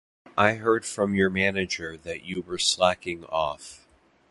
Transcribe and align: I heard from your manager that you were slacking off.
I 0.35 0.53
heard 0.53 0.83
from 0.83 1.13
your 1.13 1.29
manager 1.29 1.95
that 1.95 2.23
you 2.23 2.41
were 2.41 2.57
slacking 2.57 3.23
off. 3.25 3.87